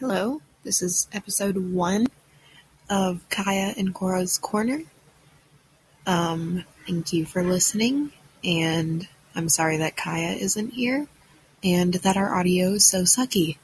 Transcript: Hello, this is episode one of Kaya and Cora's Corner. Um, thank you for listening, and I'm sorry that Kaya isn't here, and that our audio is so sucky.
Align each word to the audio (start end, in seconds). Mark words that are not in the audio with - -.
Hello, 0.00 0.42
this 0.64 0.82
is 0.82 1.06
episode 1.12 1.56
one 1.56 2.08
of 2.90 3.20
Kaya 3.30 3.74
and 3.76 3.94
Cora's 3.94 4.38
Corner. 4.38 4.82
Um, 6.04 6.64
thank 6.84 7.12
you 7.12 7.24
for 7.24 7.44
listening, 7.44 8.10
and 8.42 9.06
I'm 9.36 9.48
sorry 9.48 9.76
that 9.76 9.96
Kaya 9.96 10.32
isn't 10.32 10.70
here, 10.70 11.06
and 11.62 11.94
that 11.94 12.16
our 12.16 12.34
audio 12.34 12.70
is 12.70 12.84
so 12.84 13.02
sucky. 13.02 13.58